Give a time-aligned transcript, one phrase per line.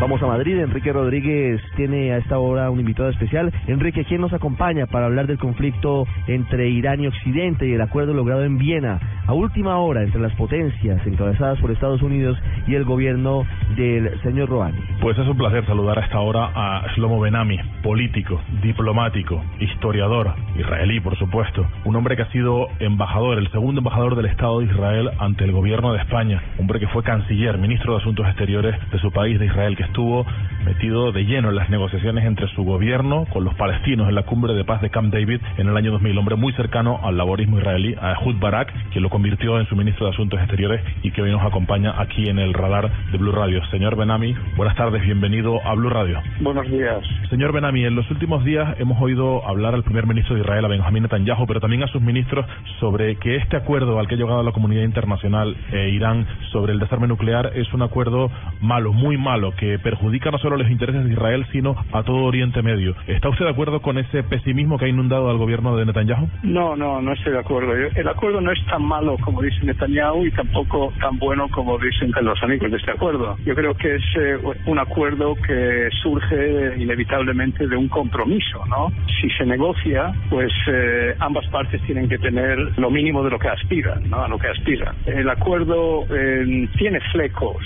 [0.00, 0.58] Vamos a Madrid.
[0.58, 3.52] Enrique Rodríguez tiene a esta hora un invitado especial.
[3.68, 8.12] Enrique, ¿quién nos acompaña para hablar del conflicto entre Irán y Occidente y el acuerdo
[8.12, 12.36] logrado en Viena a última hora entre las potencias encabezadas por Estados Unidos
[12.66, 13.46] y el gobierno
[13.76, 14.78] del señor Rouhani?
[15.00, 21.00] Pues es un placer saludar a esta hora a Shlomo Benami, político, diplomático, historiador, israelí,
[21.00, 21.66] por supuesto.
[21.84, 25.52] Un hombre que ha sido embajador, el segundo embajador del Estado de Israel ante el
[25.52, 26.42] gobierno de España.
[26.58, 30.26] Hombre que fue canciller, ministro de Asuntos Exteriores de su país, de Israel, que estuvo
[30.64, 34.54] metido de lleno en las negociaciones entre su gobierno con los palestinos en la cumbre
[34.54, 36.18] de paz de Camp David en el año 2000.
[36.18, 40.06] Hombre muy cercano al laborismo israelí, a Ehud Barak, quien lo convirtió en su ministro
[40.06, 43.64] de Asuntos Exteriores y que hoy nos acompaña aquí en el radar de Blue Radio.
[43.70, 46.20] Señor Benami, buenas tardes, bienvenido a Blue Radio.
[46.40, 47.04] Buenos días.
[47.28, 50.68] Señor Benami, en los últimos días hemos oído hablar al primer ministro de Israel, a
[50.68, 52.46] Benjamín Netanyahu, pero también a sus ministros
[52.80, 56.78] sobre que este acuerdo al que ha llegado la comunidad internacional e Irán sobre el
[56.78, 58.30] desarme nuclear es un acuerdo
[58.60, 62.62] malo, muy malo, que perjudica no solo los intereses de Israel, sino a todo Oriente
[62.62, 62.94] Medio.
[63.06, 66.28] ¿Está usted de acuerdo con ese pesimismo que ha inundado al gobierno de Netanyahu?
[66.42, 67.74] No, no, no estoy de acuerdo.
[67.74, 72.12] El acuerdo no es tan malo como dice Netanyahu y tampoco tan bueno como dicen
[72.22, 73.36] los amigos de este acuerdo.
[73.44, 78.90] Yo creo que es eh, un acuerdo que surge inevitablemente de un compromiso, ¿no?
[79.20, 83.48] Si se negocia, pues eh, ambas partes tienen que tener lo mínimo de lo que
[83.48, 84.24] aspiran, ¿no?
[84.24, 84.94] A lo que aspiran.
[85.06, 87.56] El acuerdo eh, tiene flecos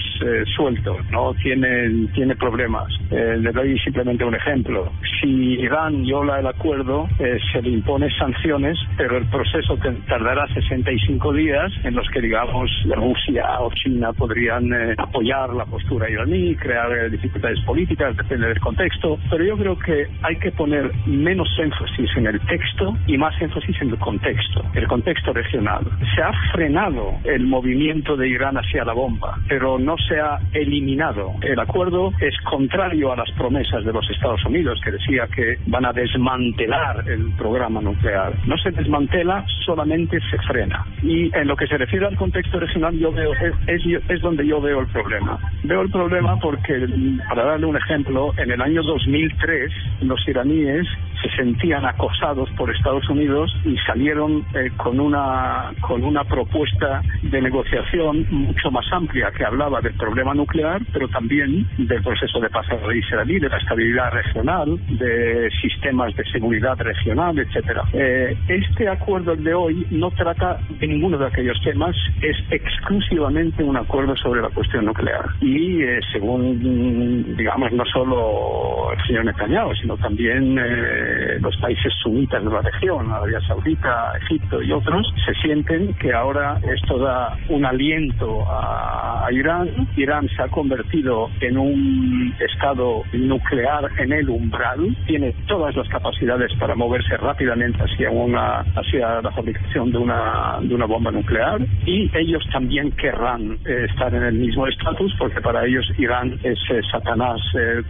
[0.56, 1.33] sueltos, ¿no?
[1.34, 2.89] Tiene, tiene problemas.
[3.11, 4.93] le doy simplemente un ejemplo.
[5.21, 5.29] Si
[5.61, 7.09] Irán viola el acuerdo,
[7.53, 9.77] se le impone sanciones, pero el proceso
[10.09, 16.55] tardará 65 días en los que, digamos, Rusia o China podrían apoyar la postura iraní,
[16.57, 22.11] crear dificultades políticas, depende del contexto, pero yo creo que hay que poner menos énfasis
[22.17, 25.85] en el texto y más énfasis en el contexto, el contexto regional.
[26.15, 31.33] Se ha frenado el movimiento de Irán hacia la bomba, pero no se ha eliminado.
[31.43, 31.88] El acuerdo
[32.20, 37.05] es contrario a las promesas de los Estados Unidos, que decía que van a desmantelar
[37.08, 38.34] el programa nuclear.
[38.47, 40.84] No se desmantela, solamente se frena.
[41.03, 43.32] Y en lo que se refiere al contexto regional, yo veo,
[43.66, 45.38] es, es donde yo veo el problema.
[45.65, 46.87] Veo el problema porque,
[47.28, 49.72] para darle un ejemplo, en el año 2003
[50.03, 50.87] los iraníes
[51.23, 57.41] se sentían acosados por Estados Unidos y salieron eh, con una con una propuesta de
[57.41, 62.67] negociación mucho más amplia que hablaba del problema nuclear, pero también del proceso de paz
[62.95, 67.83] israelí, de la estabilidad regional, de sistemas de seguridad regional, etcétera.
[67.93, 73.77] Eh, este acuerdo de hoy no trata de ninguno de aquellos temas, es exclusivamente un
[73.77, 75.25] acuerdo sobre la cuestión nuclear.
[75.41, 81.08] Y eh, según, digamos, no solo el señor Netanyahu, sino también eh,
[81.41, 86.59] los países sunitas de la región, Arabia Saudita, Egipto y otros, se sienten que ahora
[86.75, 89.69] esto da un aliento a, Irán.
[89.97, 96.51] Irán se ha convertido en un estado nuclear en el umbral, tiene todas las capacidades
[96.59, 102.11] para moverse rápidamente hacia una hacia la fabricación de una de una bomba nuclear y
[102.17, 106.81] ellos también querrán eh, estar en el mismo estatus porque para ellos Irán es eh,
[106.91, 107.39] Satanás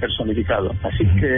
[0.01, 0.75] personificado.
[0.83, 1.29] Así que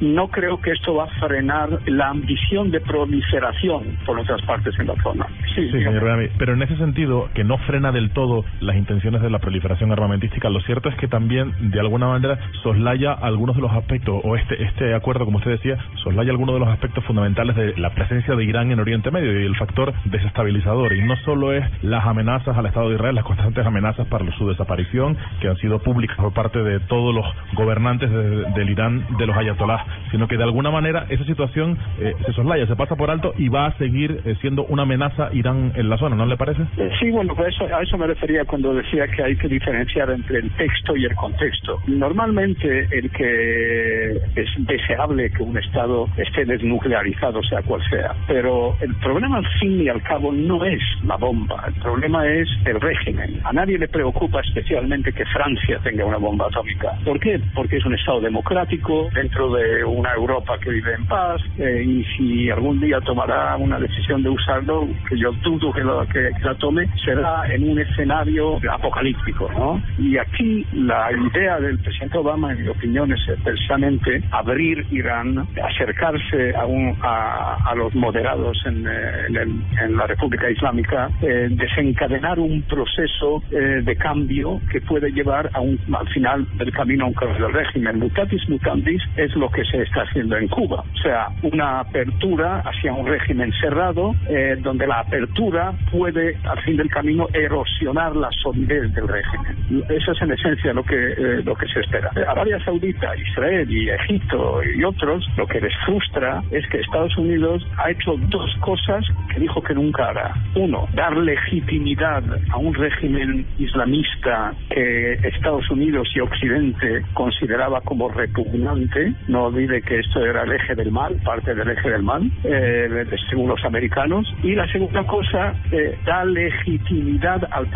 [0.00, 4.86] no creo que esto va a frenar la ambición de proliferación por otras partes en
[4.88, 5.26] la zona.
[5.54, 6.04] Sí, señor
[6.38, 10.48] pero en ese sentido, que no frena del todo las intenciones de la proliferación armamentística,
[10.50, 14.62] lo cierto es que también, de alguna manera, soslaya algunos de los aspectos, o este,
[14.62, 18.44] este acuerdo, como usted decía, soslaya algunos de los aspectos fundamentales de la presencia de
[18.44, 20.94] Irán en Oriente Medio y el factor desestabilizador.
[20.94, 24.48] Y no solo es las amenazas al Estado de Israel, las constantes amenazas para su
[24.48, 29.36] desaparición, que han sido públicas por parte de todos los gobernantes del Irán, de los
[29.36, 33.32] ayatolás, sino que de alguna manera esa situación eh, se soslaya, se pasa por alto
[33.36, 36.62] y va a seguir eh, siendo una amenaza Irán en la zona, ¿no le parece?
[36.76, 40.10] Eh, sí, bueno, pues eso, a eso me refería cuando decía que hay que diferenciar
[40.10, 41.80] entre el texto y el contexto.
[41.86, 48.94] Normalmente el que es deseable que un Estado esté desnuclearizado, sea cual sea, pero el
[48.96, 53.40] problema al fin y al cabo no es la bomba, el problema es el régimen.
[53.44, 56.92] A nadie le preocupa especialmente que Francia tenga una bomba atómica.
[57.04, 57.40] ¿Por qué?
[57.54, 62.04] Porque es un Estado democrático dentro de una Europa que vive en paz eh, y
[62.16, 66.54] si algún día tomará una decisión de usarlo, que yo dudo que, lo, que, la
[66.56, 69.82] tome, será en un escenario apocalíptico, ¿no?
[69.98, 76.54] Y aquí la idea del presidente Obama, en mi opinión, es precisamente abrir Irán, acercarse
[76.54, 79.46] a, un, a, los moderados en, eh,
[79.82, 85.78] en, la República Islámica, eh, desencadenar un proceso de cambio que puede llevar a un,
[85.92, 87.98] al final del camino a un cambio del régimen.
[87.98, 90.84] Mutatis mutandis es lo que se está haciendo en Cuba.
[90.94, 96.76] O sea, una apertura hacia un régimen cerrado, eh, donde la apertura puede, al fin
[96.76, 99.84] del camino, erosionar la solidez del régimen.
[99.88, 102.10] Eso es en esencia lo que, eh, lo que se espera.
[102.28, 107.66] Arabia Saudita, Israel y Egipto y otros, lo que les frustra es que Estados Unidos
[107.78, 110.34] ha hecho dos cosas que dijo que nunca hará.
[110.54, 119.14] Uno, dar legitimidad a un régimen islamista que Estados Unidos y Occidente consideraba como repugnante.
[119.28, 123.06] No olvide que esto era el eje del mal, parte del eje del mal, eh,
[123.30, 124.26] según los americanos.
[124.42, 127.68] Y la segunda cosa, eh, da legitimidad al,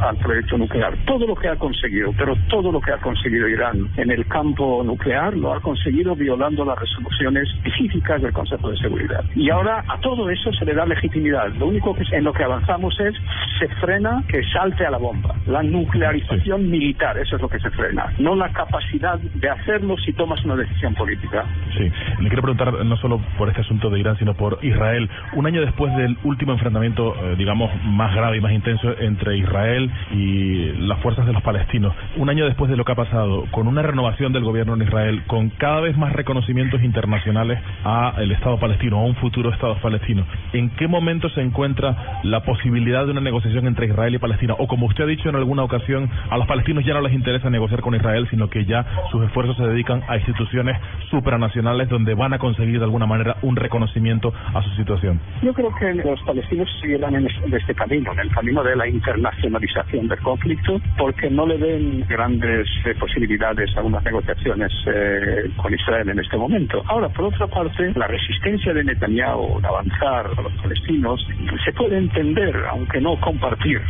[0.00, 0.96] al, proyecto nuclear.
[1.04, 4.82] Todo lo que ha conseguido, pero todo lo que ha conseguido Irán en el campo
[4.82, 9.24] nuclear lo ha conseguido violando las resoluciones físicas del Consejo de Seguridad.
[9.34, 11.52] Y ahora a todo eso se le da legitimidad.
[11.58, 13.14] Lo único que en lo que avanzamos es
[13.58, 15.33] se frena que salte a la bomba.
[15.46, 18.12] La nuclearización militar, eso es lo que se frena.
[18.18, 21.44] No la capacidad de hacerlo si tomas una decisión política.
[21.76, 25.08] Sí, le quiero preguntar no solo por este asunto de Irán, sino por Israel.
[25.34, 29.90] Un año después del último enfrentamiento, eh, digamos, más grave y más intenso entre Israel
[30.12, 33.66] y las fuerzas de los palestinos, un año después de lo que ha pasado, con
[33.66, 38.58] una renovación del gobierno en Israel, con cada vez más reconocimientos internacionales a el Estado
[38.58, 43.20] palestino, a un futuro Estado palestino, ¿en qué momento se encuentra la posibilidad de una
[43.20, 44.54] negociación entre Israel y Palestina?
[44.58, 47.50] O como usted ha dicho en alguna ocasión, a los palestinos ya no les interesa
[47.50, 50.76] negociar con Israel, sino que ya sus esfuerzos se dedican a instituciones
[51.10, 55.20] supranacionales donde van a conseguir de alguna manera un reconocimiento a su situación.
[55.42, 60.08] Yo creo que los palestinos seguirán en este camino, en el camino de la internacionalización
[60.08, 66.08] del conflicto, porque no le ven grandes eh, posibilidades a unas negociaciones eh, con Israel
[66.08, 66.82] en este momento.
[66.86, 71.26] Ahora, por otra parte, la resistencia de Netanyahu de avanzar a los palestinos
[71.64, 73.80] se puede entender, aunque no compartir.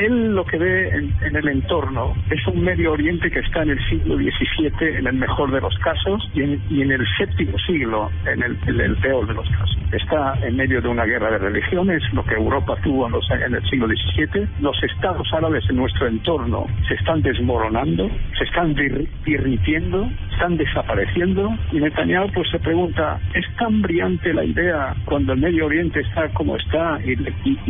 [0.00, 3.88] Él lo que ve en, el entorno es un Medio Oriente que está en el
[3.88, 8.58] siglo XVII en el mejor de los casos y en, el séptimo siglo en el,
[8.66, 9.78] en el peor de los casos.
[9.92, 13.86] Está en medio de una guerra de religiones, lo que Europa tuvo en, el siglo
[13.86, 14.48] XVII.
[14.60, 20.08] Los estados árabes en nuestro entorno se están desmoronando, se están derritiendo,
[20.42, 21.50] están desapareciendo.
[21.70, 26.28] Y Netanyahu pues se pregunta, ¿es tan brillante la idea cuando el Medio Oriente está
[26.30, 27.12] como está y,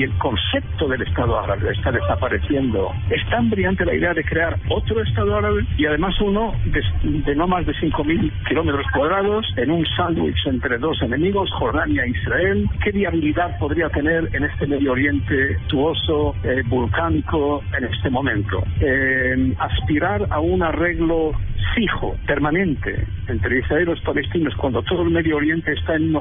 [0.03, 2.93] el concepto del Estado árabe está desapareciendo?
[3.11, 7.47] ¿Es tan brillante la idea de crear otro Estado árabe y además uno de, no
[7.47, 12.67] más de 5.000 kilómetros cuadrados en un sándwich entre dos enemigos, Jordania e Israel?
[12.83, 18.65] ¿Qué viabilidad podría tener en este Medio Oriente tuoso, eh, volcánico en este momento.
[18.81, 21.33] Eh, aspirar a un arreglo
[21.75, 26.21] fijo, permanente, entre Israel y los palestinos, cuando todo el Medio Oriente está en una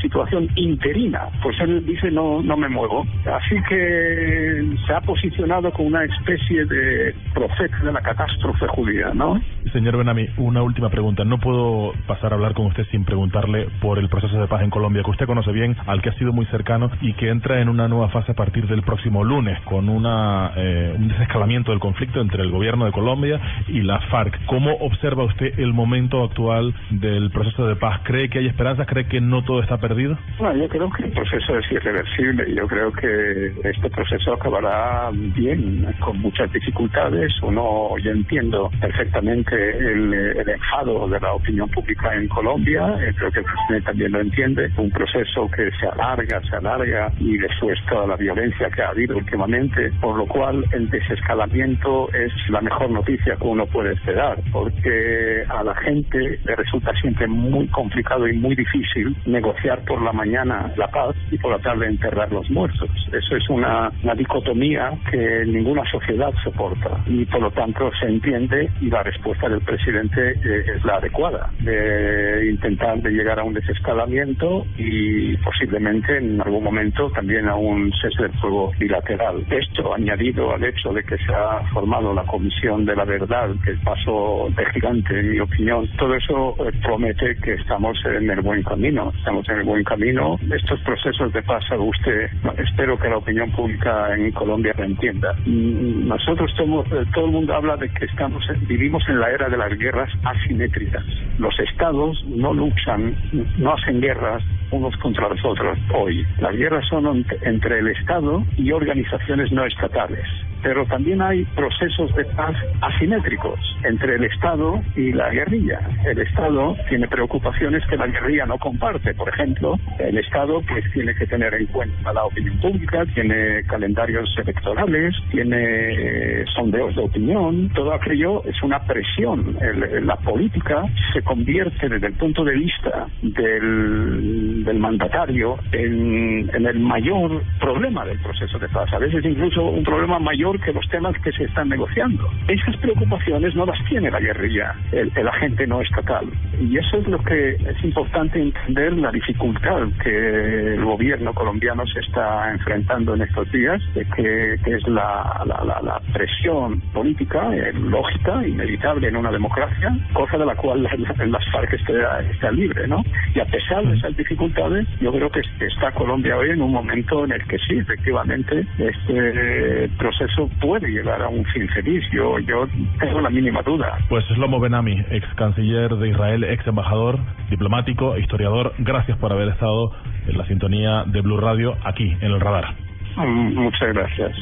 [0.00, 3.06] situación interina, pues él dice no, no me muevo.
[3.24, 9.40] Así que se ha posicionado como una especie de profeta de la catástrofe judía, ¿no?
[9.72, 11.24] Señor Benami, una última pregunta.
[11.24, 14.70] No puedo pasar a hablar con usted sin preguntarle por el proceso de paz en
[14.70, 17.68] Colombia, que usted conoce bien, al que ha sido muy cercano y que entra en
[17.68, 22.20] una nueva fase a partir del próximo lunes, con una, eh, un desescalamiento del conflicto
[22.20, 24.46] entre el gobierno de Colombia y la FARC.
[24.46, 28.00] ¿Cómo observa usted el momento actual del proceso de paz?
[28.04, 28.86] ¿Cree que hay esperanzas?
[28.86, 30.18] ¿Cree que no todo está perdido?
[30.38, 32.54] Bueno, yo creo que el proceso es irreversible.
[32.54, 34.71] Yo creo que este proceso acabará
[35.12, 37.32] bien, con muchas dificultades.
[37.42, 42.96] Uno, yo entiendo perfectamente el, el enfado de la opinión pública en Colombia.
[43.00, 44.70] Eh, creo que el presidente también lo entiende.
[44.76, 49.16] Un proceso que se alarga, se alarga y después toda la violencia que ha habido
[49.16, 55.44] últimamente, por lo cual el desescalamiento es la mejor noticia que uno puede esperar porque
[55.48, 60.72] a la gente le resulta siempre muy complicado y muy difícil negociar por la mañana
[60.76, 62.88] la paz y por la tarde enterrar los muertos.
[63.12, 64.61] Eso es una, dicotomía
[65.10, 70.30] que ninguna sociedad soporta y por lo tanto se entiende y la respuesta del presidente
[70.30, 76.62] eh, es la adecuada de intentar de llegar a un desescalamiento y posiblemente en algún
[76.62, 79.44] momento también a un cese del fuego bilateral.
[79.50, 83.72] Esto añadido al hecho de que se ha formado la Comisión de la Verdad, que
[83.84, 85.88] pasó de gigante, en mi opinión.
[85.98, 89.12] Todo eso eh, promete que estamos en el buen camino.
[89.18, 90.38] Estamos en el buen camino.
[90.54, 95.34] Estos procesos de paz, usted, espero que la opinión pública en Colombia lo entienda.
[95.44, 99.48] Mm, nosotros todo, eh, todo el mundo habla de que estamos vivimos en la era
[99.48, 101.04] de las guerras asimétricas.
[101.38, 103.16] Los estados no luchan,
[103.58, 106.26] no hacen guerras unos contra los otros hoy.
[106.38, 110.26] Las guerras son entre el Estado y organizaciones no estatales
[110.62, 115.80] pero también hay procesos de paz asimétricos entre el Estado y la guerrilla.
[116.04, 119.14] El Estado tiene preocupaciones que la guerrilla no comparte.
[119.14, 124.32] Por ejemplo, el Estado pues tiene que tener en cuenta la opinión pública, tiene calendarios
[124.38, 127.68] electorales, tiene sondeos de opinión.
[127.74, 129.56] Todo aquello es una presión.
[130.02, 136.78] la política se convierte desde el punto de vista del, del mandatario en, en el
[136.80, 138.92] mayor problema del proceso de paz.
[138.92, 142.28] A veces incluso un problema mayor que los temas que se están negociando.
[142.48, 146.26] Esas preocupaciones no las tiene la guerrilla, el, agente no estatal.
[146.60, 152.00] Y eso es lo que es importante entender, la dificultad que el gobierno colombiano se
[152.00, 159.08] está enfrentando en estos días, de que, es la, la, presión política, eh, lógica, inevitable
[159.08, 163.02] en una democracia, cosa de la cual las FARC está, está libre, ¿no?
[163.34, 167.24] Y a pesar de esas dificultades, yo creo que está Colombia hoy en un momento
[167.24, 172.02] en el que sí, efectivamente, este proceso puede llegar a un feliz.
[172.12, 172.66] Yo, yo
[172.98, 173.98] tengo la mínima duda.
[174.08, 177.18] Pues Slomo Benami, ex canciller de Israel, ex embajador,
[177.50, 179.92] diplomático, historiador, gracias por haber estado
[180.26, 182.74] en la sintonía de Blue Radio aquí en el radar.
[183.16, 184.32] Mm, muchas gracias.